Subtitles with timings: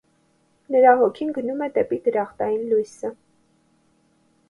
[0.75, 3.15] Նրա հոգին գնում է դեպի դրախտային լույսը։